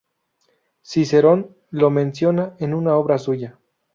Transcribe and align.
Cicerón 0.81 1.55
lo 1.69 1.91
menciona 1.91 2.55
en 2.57 2.73
una 2.73 2.95
obra 2.95 3.19
suya. 3.19 3.59